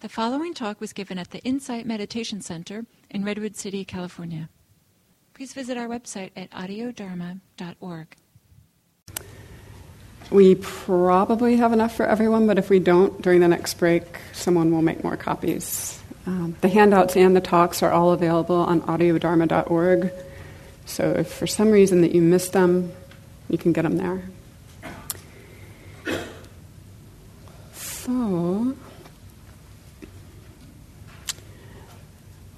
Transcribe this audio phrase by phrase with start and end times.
[0.00, 4.48] The following talk was given at the Insight Meditation Center in Redwood City, California.
[5.34, 8.16] Please visit our website at audiodharma.org.
[10.30, 14.72] We probably have enough for everyone, but if we don't, during the next break, someone
[14.72, 16.00] will make more copies.
[16.24, 20.12] Um, the handouts and the talks are all available on audiodharma.org.
[20.86, 22.90] So if for some reason that you missed them,
[23.50, 24.22] you can get them there.
[27.74, 28.74] So,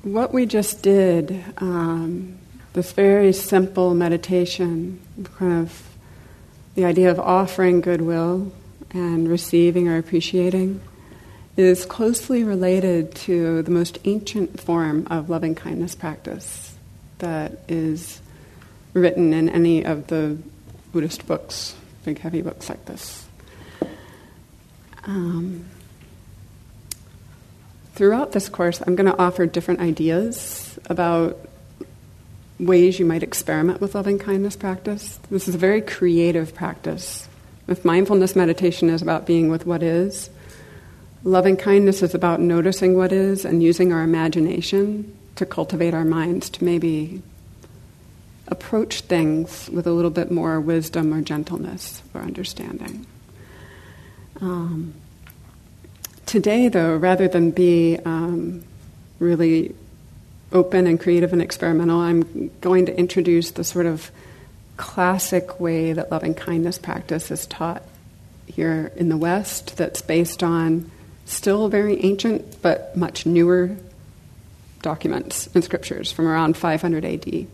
[0.02, 2.38] what we just did, um,
[2.72, 5.00] this very simple meditation,
[5.36, 5.88] kind of
[6.74, 8.52] the idea of offering goodwill
[8.90, 10.80] and receiving or appreciating,
[11.56, 16.76] is closely related to the most ancient form of loving kindness practice
[17.18, 18.20] that is
[18.94, 20.36] written in any of the
[20.92, 21.74] Buddhist books,
[22.04, 23.26] big heavy books like this.
[25.04, 25.66] Um,
[27.94, 31.38] throughout this course, I'm going to offer different ideas about
[32.58, 35.18] ways you might experiment with loving kindness practice.
[35.30, 37.28] This is a very creative practice.
[37.68, 40.30] If mindfulness meditation is about being with what is,
[41.24, 46.50] loving kindness is about noticing what is and using our imagination to cultivate our minds
[46.50, 47.22] to maybe
[48.48, 53.06] approach things with a little bit more wisdom or gentleness or understanding.
[54.40, 54.94] Um,
[56.26, 58.64] today, though, rather than be um,
[59.18, 59.74] really
[60.52, 64.10] open and creative and experimental, I'm going to introduce the sort of
[64.76, 67.82] classic way that loving kindness practice is taught
[68.46, 70.90] here in the West, that's based on
[71.24, 73.76] still very ancient but much newer
[74.82, 77.46] documents and scriptures from around 500 AD.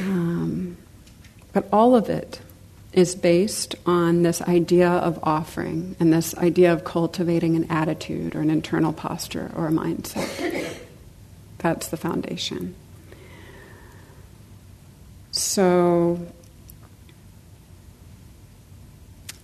[0.00, 0.76] Um,
[1.52, 2.40] but all of it
[2.96, 8.40] is based on this idea of offering and this idea of cultivating an attitude or
[8.40, 10.74] an internal posture or a mindset.
[11.58, 12.74] That's the foundation.
[15.30, 16.26] So,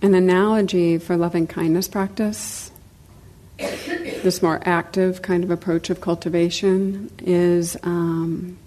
[0.01, 2.71] an analogy for loving kindness practice,
[3.59, 8.57] this more active kind of approach of cultivation, is um,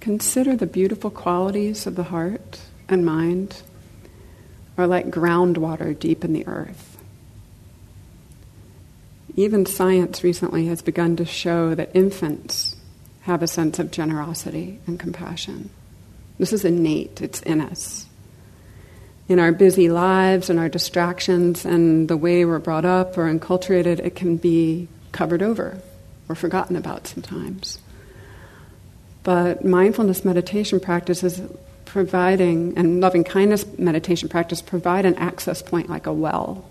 [0.00, 3.62] Consider the beautiful qualities of the heart and mind
[4.78, 6.96] are like groundwater deep in the earth.
[9.36, 12.76] Even science recently has begun to show that infants
[13.22, 15.68] have a sense of generosity and compassion.
[16.38, 18.06] This is innate, it's in us.
[19.28, 24.00] In our busy lives and our distractions and the way we're brought up or enculturated,
[24.00, 25.78] it can be covered over
[26.28, 27.78] or forgotten about sometimes.
[29.22, 31.42] But mindfulness meditation practice is
[31.84, 36.64] providing, and loving kindness meditation practice provide an access point like a well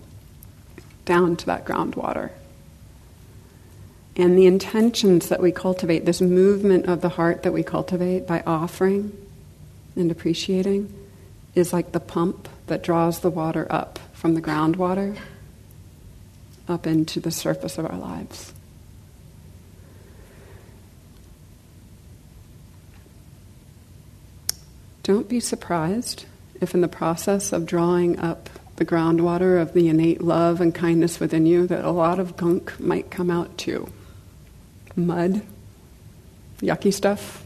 [1.04, 2.30] down to that groundwater.
[4.16, 8.42] And the intentions that we cultivate, this movement of the heart that we cultivate by
[8.46, 9.16] offering
[9.96, 10.92] and appreciating,
[11.54, 15.16] is like the pump that draws the water up from the groundwater
[16.68, 18.52] up into the surface of our lives.
[25.02, 26.26] Don't be surprised
[26.60, 31.20] if, in the process of drawing up the groundwater of the innate love and kindness
[31.20, 33.90] within you, that a lot of gunk might come out too.
[34.96, 35.42] Mud,
[36.60, 37.44] yucky stuff.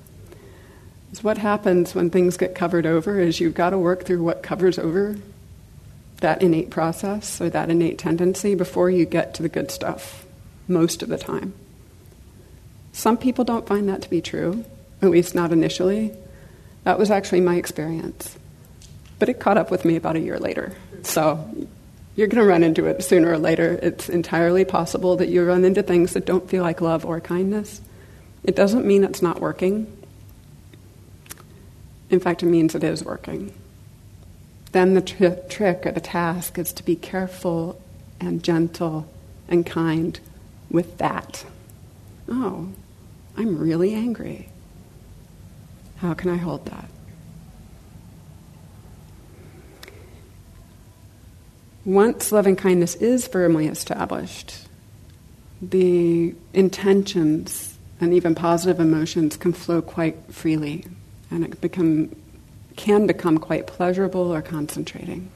[1.13, 4.43] Is what happens when things get covered over is you've got to work through what
[4.43, 5.17] covers over
[6.21, 10.25] that innate process or that innate tendency before you get to the good stuff,
[10.67, 11.53] most of the time.
[12.93, 14.65] Some people don't find that to be true,
[15.03, 16.13] at least not initially.
[16.85, 18.39] That was actually my experience.
[19.19, 20.75] But it caught up with me about a year later.
[21.03, 21.49] So
[22.17, 23.79] you're going to run into it sooner or later.
[23.83, 27.81] It's entirely possible that you run into things that don't feel like love or kindness.
[28.45, 29.91] It doesn't mean it's not working.
[32.11, 33.53] In fact, it means it is working.
[34.73, 37.81] Then the tri- trick or the task is to be careful
[38.21, 39.09] and gentle
[39.49, 40.19] and kind
[40.71, 41.45] with that.
[42.29, 42.69] Oh,
[43.37, 44.49] I'm really angry.
[45.97, 46.89] How can I hold that?
[51.85, 54.67] Once loving kindness is firmly established,
[55.61, 60.85] the intentions and even positive emotions can flow quite freely
[61.31, 62.15] and it become,
[62.77, 65.31] can become quite pleasurable or concentrating.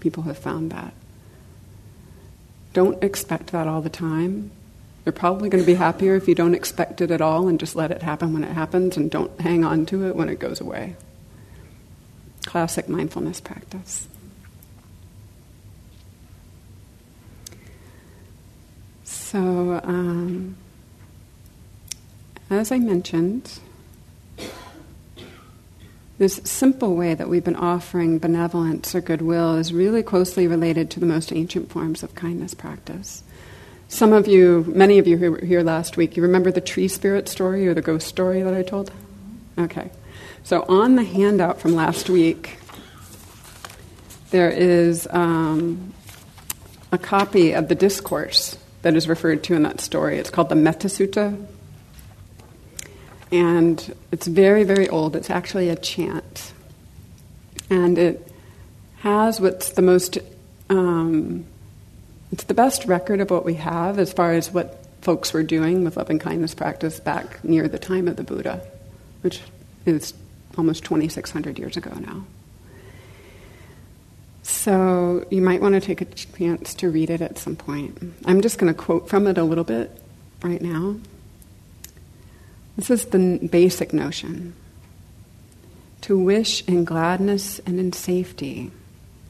[0.00, 0.94] People have found that.
[2.72, 4.50] Don't expect that all the time.
[5.04, 7.76] You're probably going to be happier if you don't expect it at all and just
[7.76, 10.60] let it happen when it happens and don't hang on to it when it goes
[10.60, 10.96] away.
[12.46, 14.06] classic mindfulness practice.
[19.04, 20.56] So, um,
[22.50, 23.58] as I mentioned,
[26.18, 31.00] this simple way that we've been offering benevolence or goodwill is really closely related to
[31.00, 33.24] the most ancient forms of kindness practice.
[33.94, 36.88] Some of you, many of you who were here last week, you remember the tree
[36.88, 38.90] spirit story or the ghost story that I told?
[39.56, 39.88] Okay.
[40.42, 42.58] So on the handout from last week,
[44.32, 45.94] there is um,
[46.90, 50.18] a copy of the discourse that is referred to in that story.
[50.18, 51.46] It's called the Metta Sutta,
[53.30, 55.14] and it's very, very old.
[55.14, 56.52] It's actually a chant.
[57.70, 58.28] And it
[59.02, 60.18] has what's the most,
[60.68, 61.46] um,
[62.34, 65.84] it's the best record of what we have as far as what folks were doing
[65.84, 68.60] with loving kindness practice back near the time of the Buddha,
[69.20, 69.40] which
[69.86, 70.12] is
[70.58, 72.24] almost 2,600 years ago now.
[74.42, 78.02] So you might want to take a chance to read it at some point.
[78.24, 79.96] I'm just going to quote from it a little bit
[80.42, 80.96] right now.
[82.74, 84.54] This is the basic notion.
[86.00, 88.72] To wish in gladness and in safety,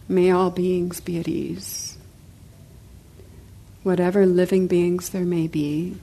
[0.08, 1.93] may all beings be at ease.
[3.84, 5.96] Whatever living beings there may be,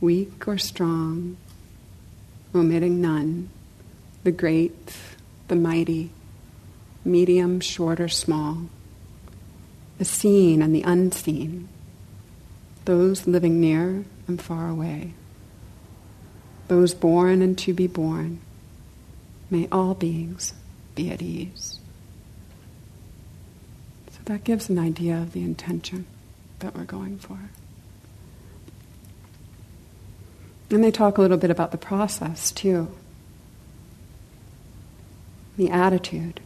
[0.00, 1.36] weak or strong,
[2.54, 3.50] omitting none,
[4.22, 4.96] the great,
[5.48, 6.10] the mighty,
[7.04, 8.68] medium, short, or small,
[9.98, 11.68] the seen and the unseen,
[12.84, 15.14] those living near and far away
[16.68, 18.40] those born and to be born,
[19.50, 20.52] may all beings
[20.94, 21.78] be at ease.
[24.10, 26.06] So that gives an idea of the intention
[26.60, 27.38] that we're going for.
[30.70, 32.88] And they talk a little bit about the process too,
[35.56, 36.40] the attitude.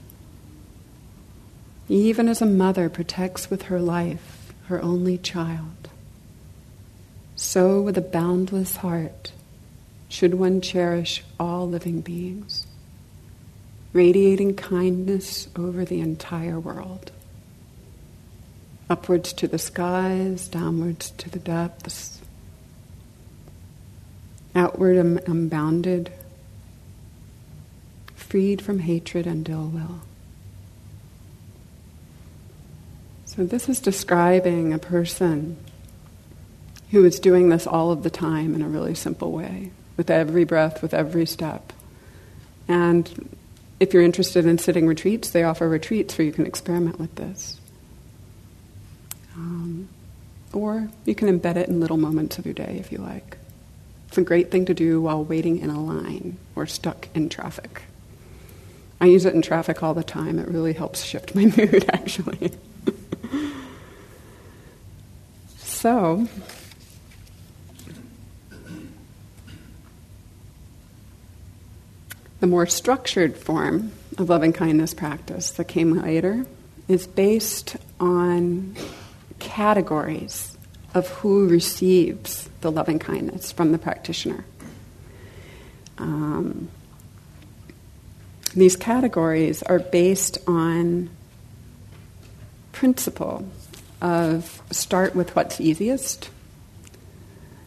[1.89, 5.89] Even as a mother protects with her life her only child,
[7.35, 9.33] so with a boundless heart
[10.09, 12.67] should one cherish all living beings,
[13.93, 17.11] radiating kindness over the entire world,
[18.91, 22.21] upwards to the skies, downwards to the depths,
[24.55, 26.13] outward um, unbounded,
[28.17, 30.01] freed from hatred and ill will.
[33.27, 35.57] So, this is describing a person
[36.91, 40.43] who is doing this all of the time in a really simple way with every
[40.43, 41.73] breath, with every step.
[42.67, 43.37] And
[43.79, 47.60] if you're interested in sitting retreats, they offer retreats where you can experiment with this.
[49.35, 49.89] Um,
[50.53, 53.39] or you can embed it in little moments of your day if you like.
[54.09, 57.83] It's a great thing to do while waiting in a line or stuck in traffic.
[59.01, 60.39] I use it in traffic all the time.
[60.39, 62.53] It really helps shift my mood, actually.
[65.59, 66.27] so,
[72.41, 76.47] The more structured form of loving kindness practice that came later
[76.89, 78.75] is based on
[79.41, 80.57] categories
[80.95, 84.45] of who receives the loving kindness from the practitioner.
[85.99, 86.69] Um,
[88.55, 91.11] these categories are based on
[92.73, 93.47] principle
[94.01, 96.31] of start with what's easiest.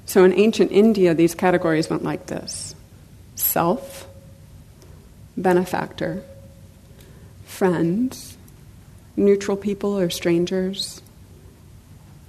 [0.05, 2.75] So in ancient India, these categories went like this
[3.35, 4.07] self,
[5.37, 6.23] benefactor,
[7.45, 8.37] friends,
[9.15, 11.02] neutral people or strangers,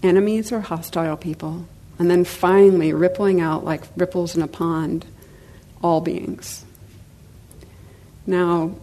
[0.04, 1.66] enemies or hostile people,
[1.98, 5.06] and then finally rippling out like ripples in a pond,
[5.82, 6.64] all beings.
[8.26, 8.74] Now,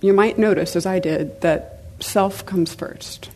[0.00, 3.30] you might notice, as I did, that self comes first.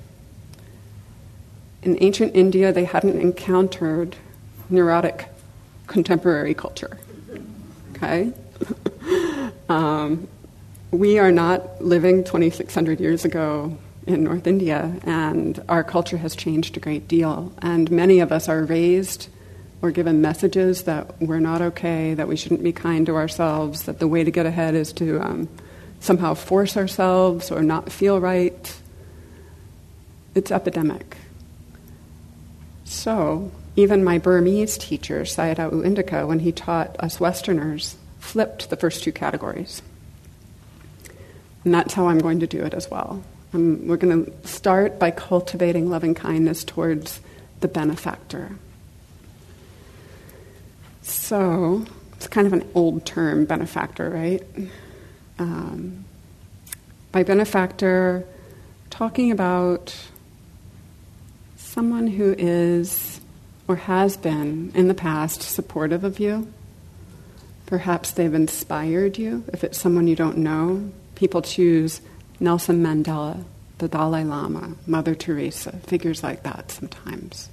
[1.83, 4.17] In ancient India, they hadn't encountered
[4.71, 5.29] neurotic
[5.87, 6.99] contemporary culture.
[7.97, 8.33] Okay?
[9.69, 10.29] Um,
[10.91, 16.77] we are not living 2,600 years ago in North India, and our culture has changed
[16.77, 17.53] a great deal.
[17.59, 19.29] And many of us are raised
[19.81, 23.99] or given messages that we're not okay, that we shouldn't be kind to ourselves, that
[23.99, 25.49] the way to get ahead is to um,
[26.01, 28.77] somehow force ourselves or not feel right.
[30.35, 31.17] It's epidemic.
[32.85, 38.77] So, even my Burmese teacher, Sayadaw U Indaka, when he taught us Westerners, flipped the
[38.77, 39.83] first two categories.
[41.65, 43.23] And that's how I'm going to do it as well.
[43.55, 47.21] Um, we're going to start by cultivating loving kindness towards
[47.61, 48.57] the benefactor.
[51.03, 54.43] So, it's kind of an old term, benefactor, right?
[55.39, 56.05] Um,
[57.11, 58.25] By benefactor,
[58.89, 59.97] talking about
[61.57, 63.21] someone who is
[63.69, 66.53] or has been in the past supportive of you.
[67.67, 69.45] Perhaps they've inspired you.
[69.53, 72.01] If it's someone you don't know, people choose
[72.43, 73.45] Nelson Mandela,
[73.79, 77.49] the Dalai Lama, Mother Teresa, figures like that sometimes.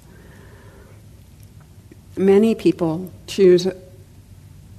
[2.18, 3.76] Many people choose a,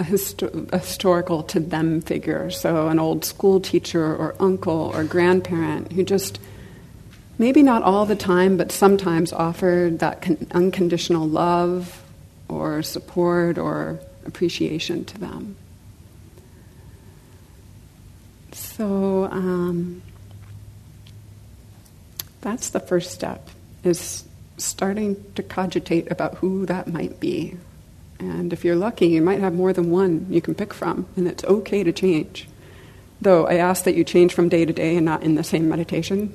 [0.00, 5.93] histo- a historical to them figure, so an old school teacher or uncle or grandparent
[5.93, 6.40] who just
[7.38, 12.02] maybe not all the time, but sometimes offered that con- unconditional love
[12.49, 15.57] or support or appreciation to them.
[18.80, 20.00] So um,
[22.40, 23.50] that's the first step
[23.84, 24.25] is
[24.56, 27.58] starting to cogitate about who that might be.
[28.18, 31.28] And if you're lucky, you might have more than one you can pick from, and
[31.28, 32.49] it's okay to change.
[33.20, 35.68] Though I ask that you change from day to day and not in the same
[35.68, 36.34] meditation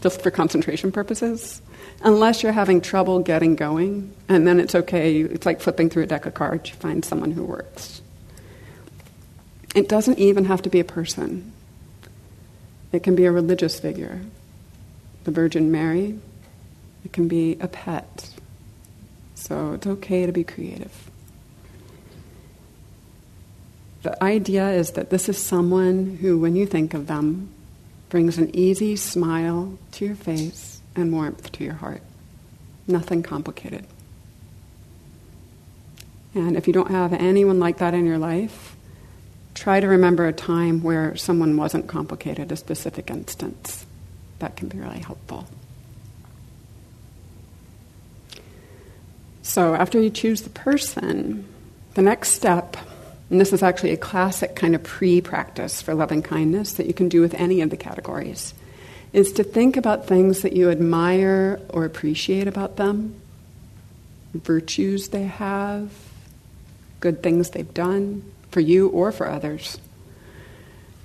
[0.00, 1.60] just for concentration purposes,
[2.00, 5.20] unless you're having trouble getting going, and then it's okay.
[5.20, 6.70] It's like flipping through a deck of cards.
[6.70, 8.00] You find someone who works.
[9.74, 11.52] It doesn't even have to be a person.
[12.94, 14.20] It can be a religious figure,
[15.24, 16.16] the Virgin Mary.
[17.04, 18.30] It can be a pet.
[19.34, 21.10] So it's okay to be creative.
[24.02, 27.48] The idea is that this is someone who, when you think of them,
[28.10, 32.02] brings an easy smile to your face and warmth to your heart.
[32.86, 33.86] Nothing complicated.
[36.32, 38.73] And if you don't have anyone like that in your life,
[39.54, 43.86] try to remember a time where someone wasn't complicated, a specific instance.
[44.40, 45.48] That can be really helpful.
[49.42, 51.46] So, after you choose the person,
[51.94, 52.76] the next step
[53.30, 56.94] and this is actually a classic kind of pre practice for loving kindness that you
[56.94, 58.54] can do with any of the categories,
[59.12, 63.20] is to think about things that you admire or appreciate about them,
[64.34, 65.90] virtues they have,
[67.00, 68.22] good things they've done
[68.54, 69.78] for you or for others.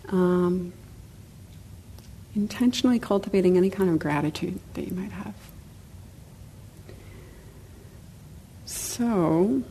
[0.09, 0.71] Um,
[2.35, 5.33] intentionally cultivating any kind of gratitude that you might have.
[8.65, 9.63] So,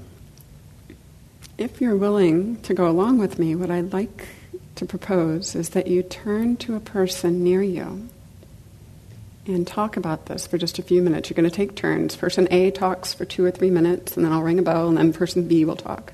[1.57, 4.27] if you're willing to go along with me, what I'd like
[4.75, 8.09] to propose is that you turn to a person near you
[9.47, 11.31] and talk about this for just a few minutes.
[11.31, 12.17] You're going to take turns.
[12.17, 14.99] Person A talks for two or three minutes, and then I'll ring a bell, and
[14.99, 16.13] then person B will talk.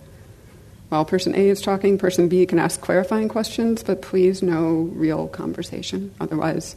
[0.95, 5.27] While person A is talking, person B can ask clarifying questions, but please no real
[5.27, 6.15] conversation.
[6.21, 6.77] Otherwise,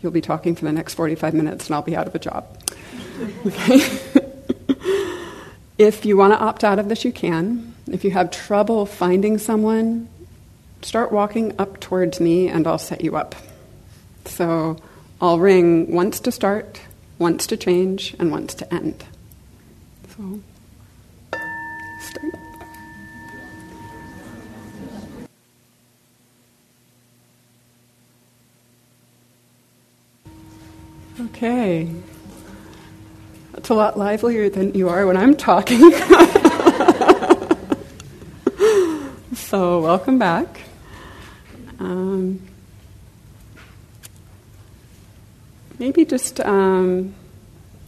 [0.00, 2.46] you'll be talking for the next 45 minutes, and I'll be out of a job.
[3.44, 3.80] Okay?
[5.78, 7.74] if you want to opt out of this, you can.
[7.90, 10.08] If you have trouble finding someone,
[10.82, 13.34] start walking up towards me and I'll set you up.
[14.26, 14.76] So
[15.20, 16.80] I'll ring once to start,
[17.18, 19.02] once to change, and once to end.
[20.16, 20.40] So
[31.36, 31.86] Okay.
[33.52, 35.92] That's a lot livelier than you are when I'm talking.
[39.34, 40.62] So, welcome back.
[41.78, 42.40] Um,
[45.78, 47.14] maybe just um,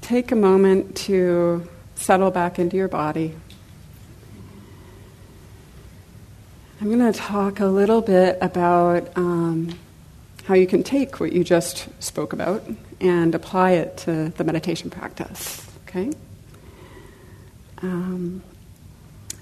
[0.03, 3.35] take a moment to settle back into your body.
[6.81, 9.77] I'm going to talk a little bit about um,
[10.45, 12.63] how you can take what you just spoke about
[13.01, 15.67] and apply it to the meditation practice.
[15.89, 16.13] Okay?
[17.83, 18.43] Um,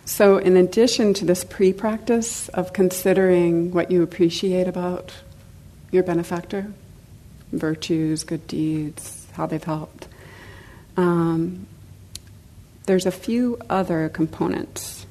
[0.04, 5.12] so, in addition to this pre practice of considering what you appreciate about
[5.90, 6.72] your benefactor,
[7.52, 10.08] virtues, good deeds, how they've helped,
[10.96, 11.66] um,
[12.86, 15.06] there's a few other components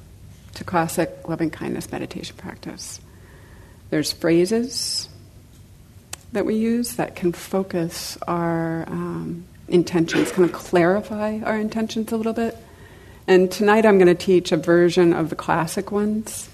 [0.54, 3.00] to classic loving kindness meditation practice.
[3.90, 5.08] There's phrases
[6.32, 12.16] that we use that can focus our um, intentions, kind of clarify our intentions a
[12.16, 12.56] little bit.
[13.26, 16.48] And tonight I'm going to teach a version of the classic ones.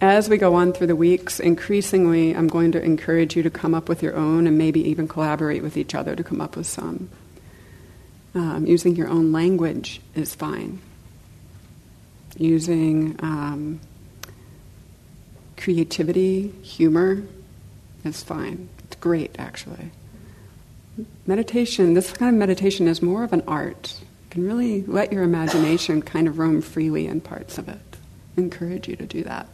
[0.00, 3.74] As we go on through the weeks, increasingly I'm going to encourage you to come
[3.74, 6.66] up with your own and maybe even collaborate with each other to come up with
[6.66, 7.08] some.
[8.34, 10.80] Um, using your own language is fine.
[12.36, 13.80] Using um,
[15.56, 17.22] creativity, humor
[18.04, 18.68] is fine.
[19.06, 19.92] Great, actually.
[21.28, 25.22] Meditation, this kind of meditation is more of an art You can really let your
[25.22, 27.78] imagination kind of roam freely in parts of it.
[28.36, 29.46] I encourage you to do that.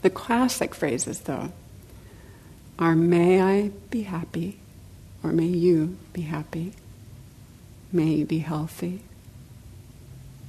[0.00, 1.52] The classic phrases, though,
[2.78, 4.58] are may I be happy,
[5.22, 6.72] or may you be happy.
[7.92, 9.02] May you be healthy.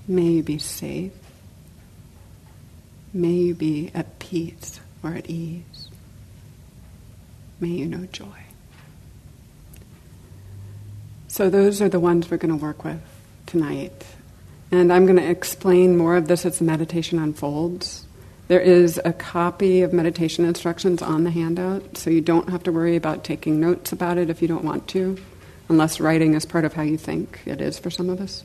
[0.07, 1.12] May you be safe.
[3.13, 5.89] May you be at peace or at ease.
[7.63, 8.25] May you know joy.
[11.29, 13.00] So, those are the ones we're going to work with
[13.46, 14.05] tonight.
[14.70, 18.05] And I'm going to explain more of this as the meditation unfolds.
[18.50, 22.74] There is a copy of meditation instructions on the handout, so you don't have to
[22.74, 25.17] worry about taking notes about it if you don't want to,
[25.70, 28.43] unless writing is part of how you think it is for some of us.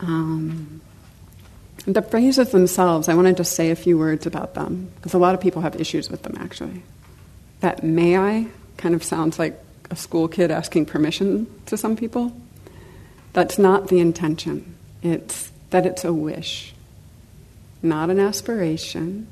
[0.00, 0.80] Um,
[1.86, 5.18] the phrases themselves, I wanted to just say a few words about them, because a
[5.18, 6.82] lot of people have issues with them actually.
[7.60, 9.58] That may I kind of sounds like
[9.90, 12.36] a school kid asking permission to some people.
[13.32, 14.74] That's not the intention.
[15.02, 16.74] It's that it's a wish
[17.84, 19.28] not an aspiration,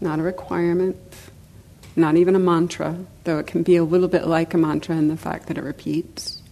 [0.00, 0.96] not a requirement,
[1.94, 5.08] not even a mantra, though it can be a little bit like a mantra in
[5.08, 6.42] the fact that it repeats.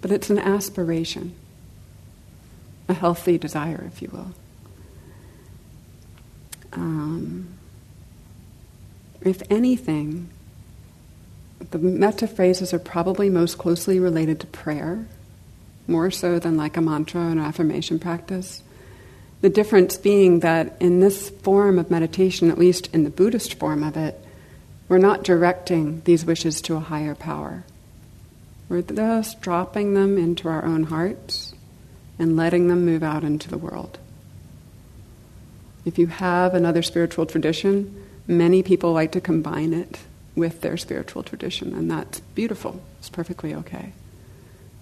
[0.00, 1.34] But it's an aspiration,
[2.88, 4.32] a healthy desire, if you will.
[6.74, 7.57] Um,
[9.22, 10.30] if anything,
[11.70, 15.06] the metta phrases are probably most closely related to prayer,
[15.86, 18.62] more so than like a mantra or an affirmation practice.
[19.40, 23.82] The difference being that in this form of meditation, at least in the Buddhist form
[23.82, 24.18] of it,
[24.88, 27.64] we're not directing these wishes to a higher power.
[28.68, 31.54] We're just dropping them into our own hearts
[32.18, 33.98] and letting them move out into the world.
[35.84, 39.98] If you have another spiritual tradition, many people like to combine it
[40.36, 42.80] with their spiritual tradition, and that's beautiful.
[43.00, 43.92] It's perfectly okay.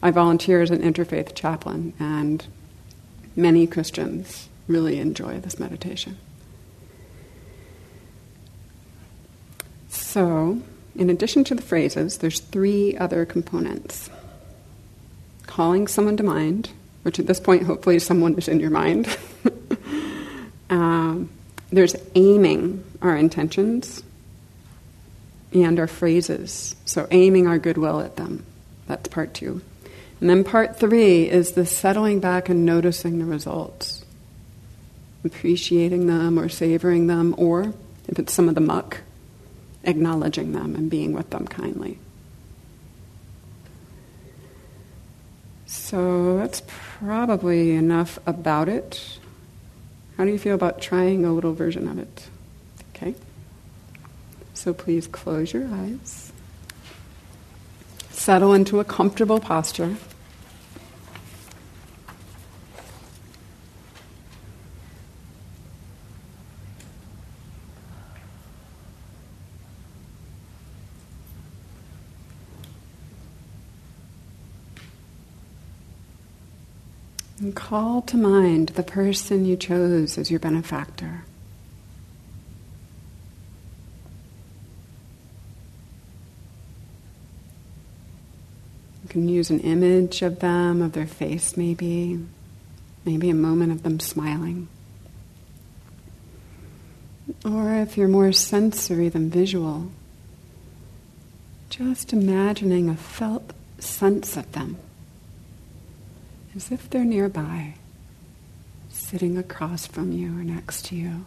[0.03, 2.45] I volunteer as an interfaith chaplain, and
[3.35, 6.19] many Christians really enjoy this meditation.
[9.89, 10.61] So,
[10.95, 14.11] in addition to the phrases, there's three other components.
[15.47, 16.71] Calling someone to mind,
[17.03, 19.17] which at this point hopefully someone is in your mind.
[20.71, 21.31] um,
[21.71, 24.03] there's aiming our intentions
[25.53, 26.77] and our phrases.
[26.85, 28.45] So aiming our goodwill at them.
[28.87, 29.63] That's part two.
[30.21, 34.05] And then part three is the settling back and noticing the results,
[35.25, 37.75] appreciating them or savoring them, or
[38.09, 39.03] if it's some of the muck,
[39.85, 41.99] acknowledging them and being with them kindly.
[45.67, 49.19] So that's probably enough about it.
[50.17, 52.29] How do you feel about trying a little version of it?
[52.95, 53.15] Okay.
[54.55, 56.33] So please close your eyes.
[58.11, 59.97] Settle into a comfortable posture.
[77.67, 81.25] Call to mind the person you chose as your benefactor.
[89.03, 92.25] You can use an image of them, of their face maybe,
[93.05, 94.69] maybe a moment of them smiling.
[97.45, 99.91] Or if you're more sensory than visual,
[101.69, 104.79] just imagining a felt sense of them,
[106.57, 107.75] as if they're nearby,
[108.89, 111.27] sitting across from you or next to you.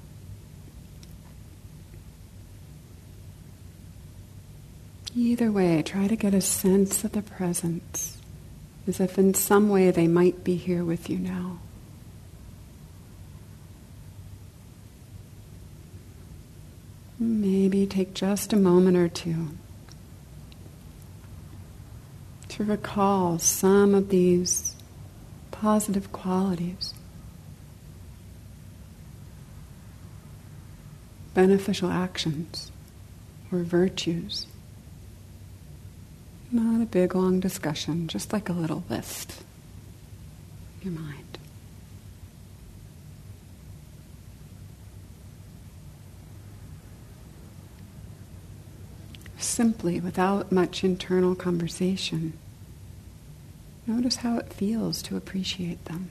[5.16, 8.18] Either way, try to get a sense of the presence,
[8.88, 11.60] as if in some way they might be here with you now.
[17.20, 19.50] Maybe take just a moment or two
[22.48, 24.76] to recall some of these
[25.60, 26.94] positive qualities,
[31.34, 32.72] beneficial actions,
[33.52, 34.48] or virtues.
[36.50, 39.44] Not a big long discussion, just like a little list.
[40.82, 41.38] Your mind.
[49.38, 52.34] Simply, without much internal conversation,
[53.90, 56.10] notice how it feels to appreciate them.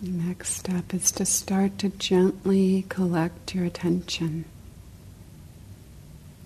[0.00, 4.44] The next step is to start to gently collect your attention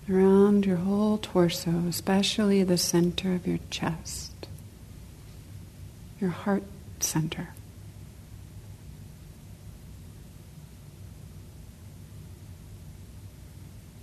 [0.09, 4.47] around your whole torso, especially the center of your chest,
[6.19, 6.63] your heart
[6.99, 7.49] center.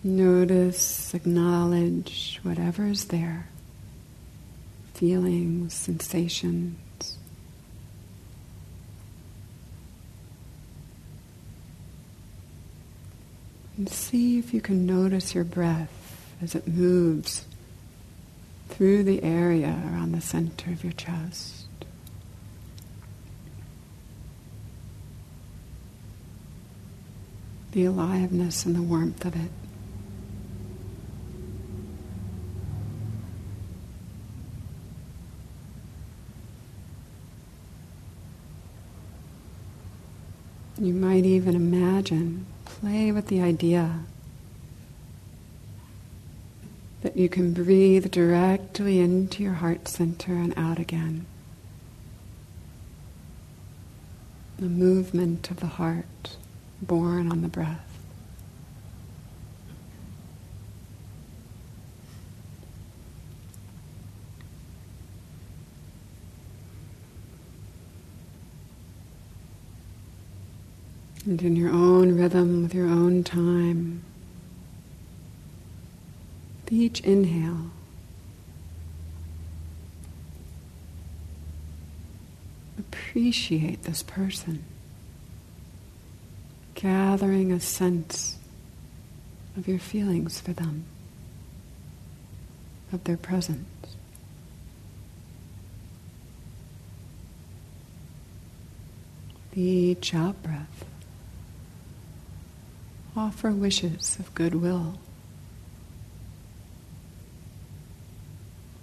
[0.04, 3.48] Notice, acknowledge whatever is there
[4.94, 7.18] feelings, sensations.
[13.76, 15.95] And see if you can notice your breath
[16.42, 17.44] as it moves
[18.68, 21.64] through the area around the center of your chest.
[27.72, 29.50] The aliveness and the warmth of it.
[40.78, 44.00] You might even imagine, play with the idea
[47.02, 51.26] that you can breathe directly into your heart center and out again.
[54.58, 56.36] The movement of the heart
[56.80, 57.82] born on the breath.
[71.26, 74.04] And in your own rhythm, with your own time,
[76.66, 77.70] with each inhale,
[82.78, 84.64] appreciate this person,
[86.74, 88.38] gathering a sense
[89.56, 90.84] of your feelings for them,
[92.92, 93.64] of their presence.
[99.58, 100.84] Each out breath.
[103.16, 104.98] Offer wishes of goodwill,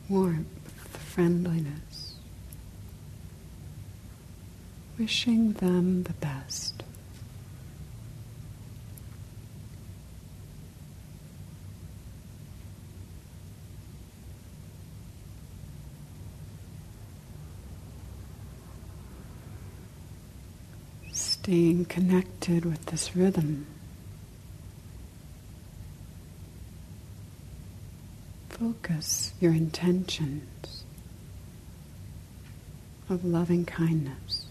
[0.10, 0.48] warmth,
[1.14, 2.16] friendliness,
[4.98, 6.84] wishing them the best.
[21.12, 23.66] Staying connected with this rhythm.
[28.54, 30.84] Focus your intentions
[33.10, 34.43] of loving kindness.